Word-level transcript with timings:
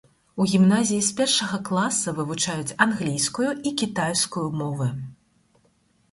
У 0.43 0.45
гімназіі 0.51 1.01
з 1.07 1.09
першага 1.17 1.57
класа 1.67 2.13
вывучаюць 2.19 2.75
англійскую 2.85 3.45
і 3.69 3.73
кітайскую 3.83 4.47
мовы. 4.63 4.89